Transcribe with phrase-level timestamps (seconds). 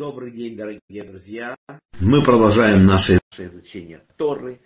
[0.00, 1.54] Добрый день, дорогие друзья.
[2.00, 4.58] Мы продолжаем наше изучение Торы.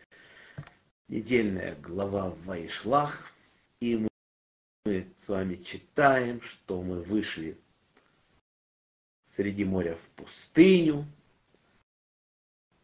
[1.09, 3.33] Недельная глава Ваишлах.
[3.81, 4.07] И
[4.85, 7.59] мы с вами читаем, что мы вышли
[9.27, 11.05] среди моря в пустыню.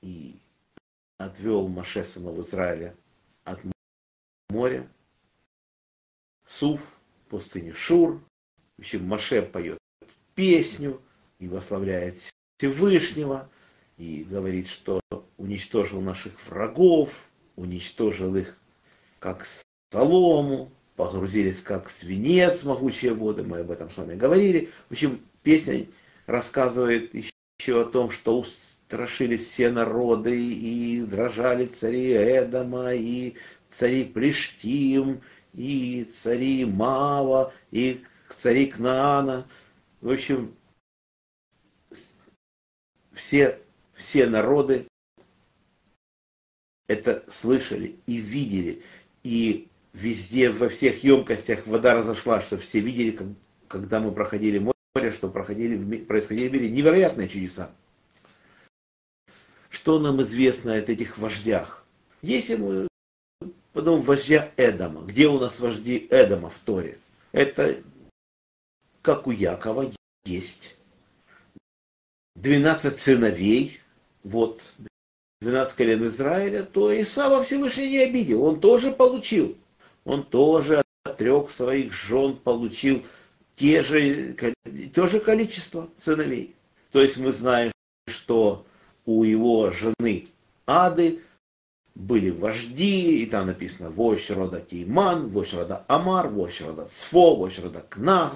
[0.03, 0.35] И
[1.19, 2.96] отвел Маше сынов Израиля
[3.45, 3.61] от
[4.48, 4.91] моря.
[6.45, 6.98] Суф,
[7.29, 8.21] пустыню Шур.
[8.77, 9.79] В общем, Маше поет
[10.35, 11.01] песню
[11.39, 12.17] и восславляет
[12.61, 13.48] Всевышнего,
[13.96, 15.01] и говорит, что
[15.38, 17.10] уничтожил наших врагов,
[17.56, 18.59] уничтожил их
[19.18, 19.46] как
[19.91, 24.68] солому, погрузились как свинец могучие воды, мы об этом с вами говорили.
[24.91, 25.87] В общем, песня
[26.27, 33.37] рассказывает еще о том, что устрашились все народы, и дрожали цари Эдома, и
[33.70, 35.23] цари Приштим,
[35.54, 38.02] и цари Мава, и
[38.38, 39.46] цари Кнаана.
[40.02, 40.54] В общем,
[43.20, 43.59] все,
[43.92, 44.87] все народы
[46.88, 48.82] это слышали и видели.
[49.23, 53.26] И везде, во всех емкостях вода разошла, что все видели, как,
[53.68, 57.71] когда мы проходили море, что проходили, происходили в мире невероятные чудеса.
[59.68, 61.85] Что нам известно от этих вождях?
[62.23, 62.88] Если мы
[63.74, 66.98] потом вождя Эдама, где у нас вожди Эдама в Торе?
[67.32, 67.76] Это
[69.03, 69.91] как у Якова
[70.25, 70.75] есть
[72.36, 73.81] 12 сыновей,
[74.25, 74.62] вот,
[75.41, 79.56] 12 колен Израиля, то Исава Всевышний не обидел, он тоже получил.
[80.04, 83.04] Он тоже от трех своих жен получил
[83.54, 84.34] те же,
[84.94, 86.54] то же количество сыновей.
[86.92, 87.72] То есть мы знаем,
[88.08, 88.66] что
[89.04, 90.28] у его жены
[90.66, 91.20] Ады
[91.94, 97.58] были вожди, и там написано вождь рода Тейман, вождь рода Амар, вождь рода Цфо, вождь
[97.58, 98.34] рода Кнах,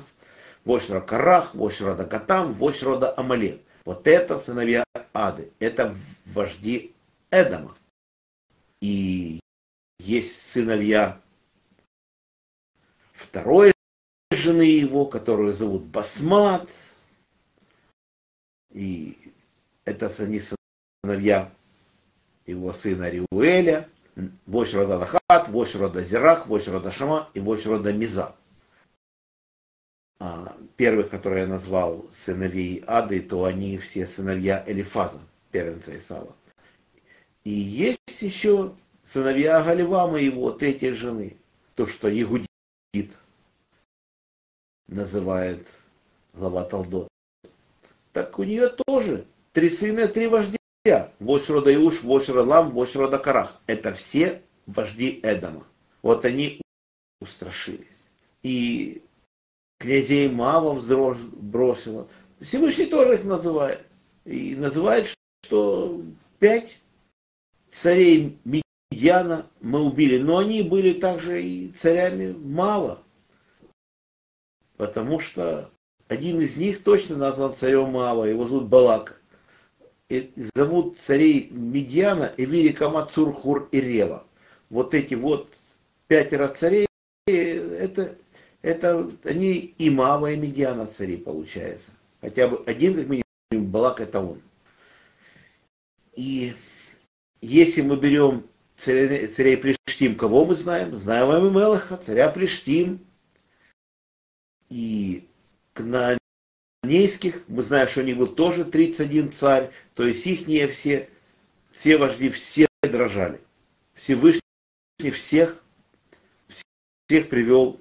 [0.64, 3.60] вождь рода Карах, вождь рода Гатам, вождь рода Амалет.
[3.84, 5.94] Вот это сыновья Ады, это
[6.27, 6.94] вожди
[7.30, 7.77] Эдома.
[8.80, 9.40] И
[9.98, 11.20] есть сыновья
[13.12, 13.72] второй
[14.30, 16.68] жены его, которую зовут Басмат.
[18.72, 19.17] И
[19.84, 20.40] это они
[21.02, 21.52] сыновья
[22.46, 23.89] его сына Риуэля,
[24.46, 28.34] вождь рода Лахат, вождь рода Зирах, вождь рода Шама и вождь рода Миза.
[30.20, 35.20] А, первых, которые я назвал сыновей Ады, то они все сыновья Элифаза,
[35.51, 36.35] первенца Исава.
[37.45, 41.36] И есть еще сыновья Галивама его, третьей жены,
[41.75, 42.48] то, что Егудит
[44.86, 45.67] называет
[46.33, 47.08] глава Талдот.
[48.13, 50.57] Так у нее тоже три сына, три вождя.
[51.19, 53.61] Вождь рода Иуш, вождь рода Лам, вождь рода Карах.
[53.67, 55.67] Это все вожди Эдома.
[56.02, 56.61] Вот они
[57.20, 57.86] устрашились.
[58.42, 59.02] И
[59.84, 60.80] князей Мава
[61.36, 62.08] бросила.
[62.40, 63.80] Всевышний тоже их называет.
[64.24, 65.14] И называет,
[65.45, 66.00] что
[66.39, 66.78] пять
[67.68, 72.98] царей Медиана мы убили, но они были также и царями Мава.
[74.78, 75.70] Потому что
[76.08, 79.20] один из них точно назван царем Мава, его зовут Балак.
[80.08, 84.24] И зовут царей Медиана Эвири Камацур Хур и Рева.
[84.70, 85.48] Вот эти вот
[86.08, 86.86] пятеро царей,
[87.27, 88.16] это
[88.64, 91.92] это они и Мава, и Медиана цари, получается.
[92.23, 94.41] Хотя бы один, как минимум, Балак это он.
[96.17, 96.55] И
[97.42, 100.95] если мы берем царей, царей Приштим, кого мы знаем?
[100.95, 103.05] Знаем Амимелаха, царя Приштим.
[104.70, 105.29] И
[105.75, 111.11] кнаанейских, мы знаем, что у них был тоже 31 царь, то есть их все,
[111.70, 113.42] все вожди, все дрожали.
[113.92, 114.41] Всевышний
[115.13, 115.63] всех,
[116.48, 117.79] всех привел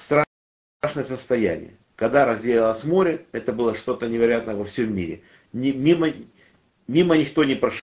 [0.00, 1.72] страшное состояние.
[1.96, 5.22] Когда разделилось море, это было что-то невероятное во всем мире.
[5.52, 6.08] Мимо,
[6.86, 7.82] мимо никто не прошел.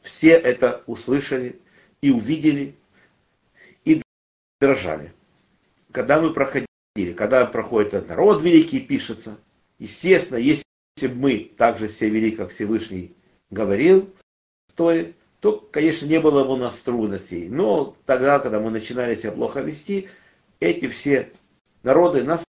[0.00, 1.60] Все это услышали
[2.00, 2.74] и увидели,
[3.84, 4.02] и
[4.60, 5.12] дрожали.
[5.92, 9.36] Когда мы проходили, когда проходит этот народ великий, пишется,
[9.78, 10.64] естественно, если
[11.02, 13.14] бы мы также все вели, как Всевышний
[13.50, 14.08] говорил
[14.68, 17.48] в Торе, то, конечно, не было бы у нас трудностей.
[17.48, 20.08] Но тогда, когда мы начинали себя плохо вести,
[20.60, 21.30] эти все
[21.82, 22.44] народы нас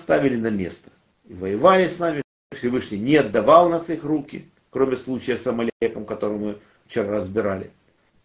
[0.00, 0.90] ставили на место.
[1.24, 2.22] И воевали с нами,
[2.54, 7.72] Всевышний не отдавал нас их руки, кроме случая с Амалеком, который мы вчера разбирали.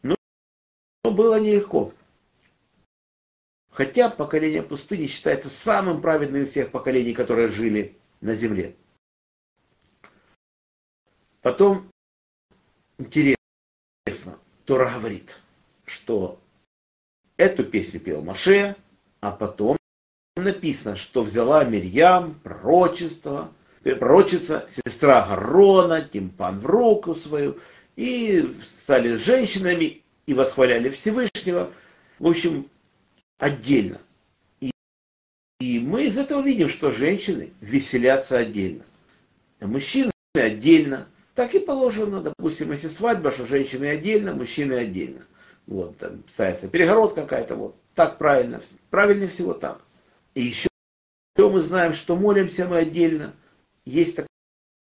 [0.04, 0.16] Но,
[1.04, 1.94] но было нелегко.
[3.72, 8.76] Хотя поколение пустыни считается самым праведным из всех поколений, которые жили на земле.
[11.42, 11.90] Потом,
[13.00, 15.40] интересно, Тора говорит,
[15.86, 16.40] что
[17.38, 18.76] эту песню пел Маше,
[19.22, 19.78] а потом
[20.42, 23.52] написано, что взяла Мирьям пророчество
[23.84, 27.58] пророчица, сестра Гарона, тимпан в руку свою,
[27.96, 31.72] и стали женщинами и восхваляли Всевышнего.
[32.20, 32.70] В общем,
[33.40, 33.98] отдельно.
[34.60, 34.72] И,
[35.60, 38.84] и мы из этого видим, что женщины веселятся отдельно.
[39.60, 41.08] А мужчины отдельно.
[41.34, 45.22] Так и положено, допустим, если свадьба, что женщины отдельно, мужчины отдельно.
[45.66, 47.76] Вот, там ставится перегород какая-то, вот.
[47.96, 48.62] Так правильно.
[48.90, 49.82] Правильнее всего так.
[50.34, 50.68] И еще
[51.38, 53.36] мы знаем, что молимся мы отдельно.
[53.86, 54.20] Есть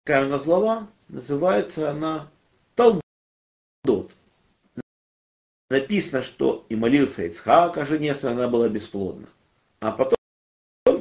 [0.03, 2.31] такая у нас глава, называется она
[2.75, 4.11] Талмуд.
[5.69, 9.27] Написано, что и молился Ицхак о жене, если она была бесплодна.
[9.79, 10.17] А потом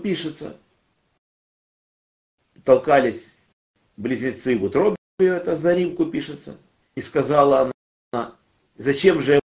[0.02, 0.56] пишется,
[2.64, 3.36] толкались
[3.96, 6.56] близнецы в утробе, это за Ривку пишется,
[6.94, 7.70] и сказала
[8.12, 8.36] она,
[8.76, 9.40] зачем же я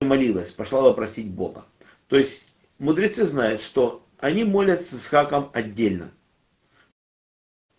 [0.00, 1.64] молилась, пошла вопросить Бога.
[2.08, 2.46] То есть
[2.78, 6.12] мудрецы знают, что они молятся с Хаком отдельно.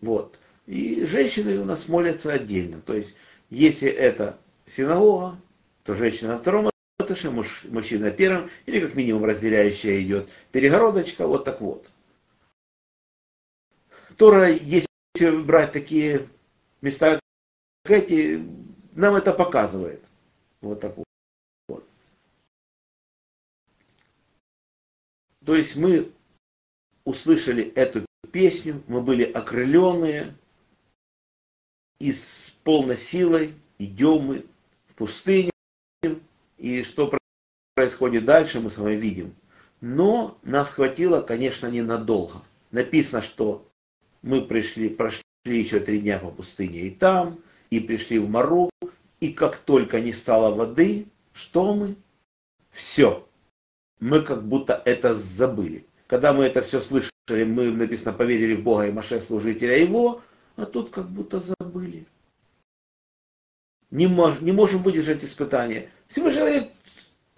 [0.00, 0.38] Вот.
[0.66, 2.82] И женщины у нас молятся отдельно.
[2.82, 3.16] То есть,
[3.48, 5.40] если это синагога,
[5.84, 6.68] то женщина на втором
[7.00, 11.90] этаже, муж, мужчина на первом, или как минимум разделяющая идет перегородочка, вот так вот.
[14.18, 14.86] Тора, если
[15.44, 16.28] брать такие
[16.82, 17.18] места,
[17.84, 18.46] как эти,
[18.92, 20.04] нам это показывает.
[20.60, 21.04] Вот так вот.
[25.44, 26.10] То есть мы
[27.04, 30.34] услышали эту песню, мы были окрыленные,
[31.98, 34.46] и с полной силой идем мы
[34.88, 35.50] в пустыню,
[36.58, 37.12] и что
[37.74, 39.34] происходит дальше, мы с вами видим.
[39.80, 42.42] Но нас хватило, конечно, ненадолго.
[42.70, 43.68] Написано, что
[44.22, 47.38] мы пришли, прошли еще три дня по пустыне и там,
[47.70, 48.70] и пришли в Мару,
[49.20, 51.96] и как только не стало воды, что мы?
[52.70, 53.26] Все.
[54.00, 55.86] Мы как будто это забыли.
[56.06, 60.20] Когда мы это все слышали, мы, написано, поверили в Бога и Маше, служителя Его,
[60.56, 62.06] а тут как будто забыли.
[63.90, 65.88] Не, мож, не можем выдержать испытания.
[66.08, 66.70] Всевышний говорит,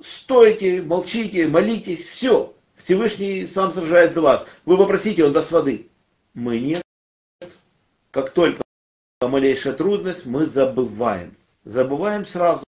[0.01, 2.55] стойте, молчите, молитесь, все.
[2.75, 4.47] Всевышний сам сражает за вас.
[4.65, 5.89] Вы попросите, он даст воды.
[6.35, 6.83] Мы нет.
[8.11, 8.63] Как только
[9.21, 11.37] малейшая трудность, мы забываем.
[11.65, 12.65] Забываем сразу.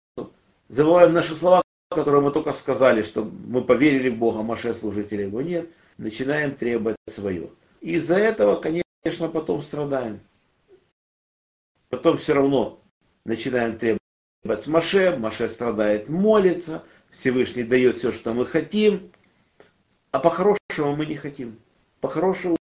[0.69, 5.41] Забываем наши слова, которые мы только сказали, что мы поверили в Бога, Маше служители его.
[5.41, 7.51] Нет начинаем требовать свое.
[7.81, 10.21] Из-за этого, конечно, потом страдаем.
[11.89, 12.81] Потом все равно
[13.25, 19.13] начинаем требовать Маше, Маше страдает, молится, Всевышний дает все, что мы хотим,
[20.11, 21.59] а по-хорошему мы не хотим.
[22.01, 22.57] По-хорошему,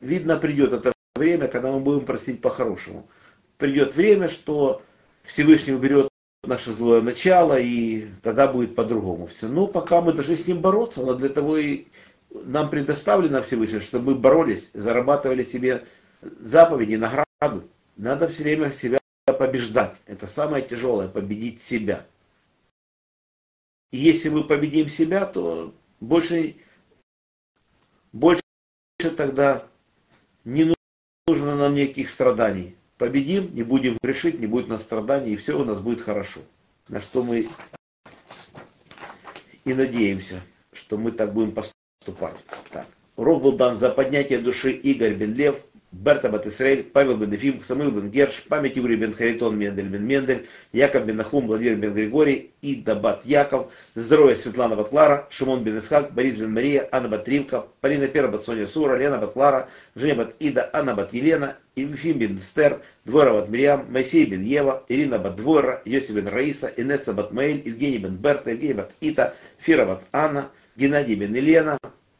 [0.00, 3.08] видно, придет это время, когда мы будем просить по-хорошему.
[3.56, 4.82] Придет время, что
[5.22, 6.08] Всевышний уберет
[6.44, 9.48] наше злое начало, и тогда будет по-другому все.
[9.48, 11.86] Но пока мы должны с ним бороться, но для того и
[12.30, 15.84] нам предоставлено Всевышним, чтобы мы боролись, зарабатывали себе
[16.20, 17.68] заповеди, награду.
[17.96, 19.96] Надо все время себя побеждать.
[20.06, 22.06] Это самое тяжелое, победить себя.
[23.90, 26.56] И если мы победим себя, то больше,
[28.12, 28.42] больше
[29.16, 29.66] тогда
[30.44, 30.74] не
[31.26, 32.76] нужно нам никаких страданий.
[32.98, 36.40] Победим, не будем грешить, не будет нас страданий, и все у нас будет хорошо.
[36.88, 37.48] На что мы
[39.64, 40.42] и надеемся,
[40.72, 41.77] что мы так будем поступать
[42.08, 42.34] вступать.
[42.70, 42.86] Так.
[43.16, 45.56] Урок был дан за поднятие души Игорь Бен Лев,
[45.90, 50.06] Берта Бат Исраэль, Павел Бен Ефим, Самуил Бен Герш, память Юрий Бен Харитон, Мендель Бен
[50.06, 55.64] Мендель, Яков Бен Нахум, Владимир Бен Григорий, Ида Бат Яков, здоровье Светлана Бат Клара, Шимон
[55.64, 59.32] Бен Исхак, Борис Бен Мария, Анна Бат Ривка, Полина Пера Бат Соня Сура, Лена Бат
[59.32, 64.42] Клара, Женя Бат Ида, Анна Бат Елена, Ефим Бен Стер, Двора Бат Мирьям, Моисей Бен
[64.42, 68.92] Ева, Ирина Бат Двора, Йосиф Бен Раиса, Инесса Бат Маэль, Евгений Бен Берта, Евгений Бат
[69.00, 71.76] Ита, Фира Бат Анна, Геннадий Бен Елена,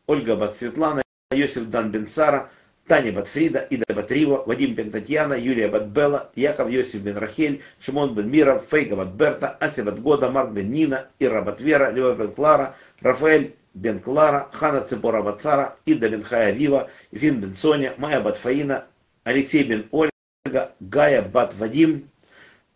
[0.08, 2.48] Ольга Бат Светлана, Йосиф Дан Бен Сара,
[2.86, 7.18] Таня Бат Фрида, Ида Бат Рива, Вадим Бен Татьяна, Юлия Бат Белла, Яков Йосиф Бен
[7.18, 11.60] Рахель, Шимон Бен Мира, Фейга Бат Берта, Ася Бат Года, Марк Бен Нина, Ира Бат
[11.60, 16.88] Вера, Лева Бен Клара, Рафаэль Бен Клара, Хана Цепора Бат Сара, Ида Бен Хая Вива,
[17.12, 18.86] Ефин Бен Соня, Майя Бат Фаина,
[19.24, 22.08] Алексей Бен Ольга, Гая Бат Вадим,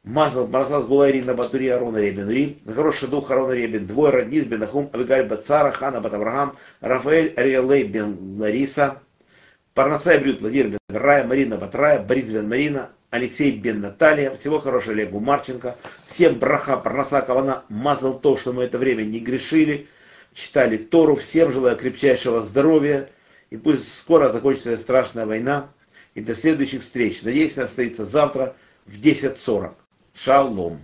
[0.04, 4.64] Мазал, Марсал была Ирина Батури, Арона Ребен Рим, хороший дух Арона Ребен, двое Радис, Бен
[4.64, 9.00] Ахум, Авигаль Бацара, Хана Бат Авраам, Рафаэль Ариалей Бен Лариса,
[9.74, 14.94] Парнасай Брют, Владимир Бен Рая, Марина Батрая, Борис Бен Марина, Алексей Бен Наталья, всего хорошего
[14.94, 19.86] Олегу Марченко, всем браха, Парнаса Кавана, мазал то, что мы это время не грешили,
[20.32, 23.08] читали Тору, всем желаю крепчайшего здоровья,
[23.50, 25.70] и пусть скоро закончится эта страшная война,
[26.14, 27.22] и до следующих встреч.
[27.22, 29.74] Надеюсь, она состоится завтра в 10.40.
[30.14, 30.80] Shalom.